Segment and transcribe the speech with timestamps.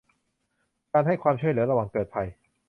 [0.91, 2.27] การให้ความช่วยเหลือระหว่างเกิดภัย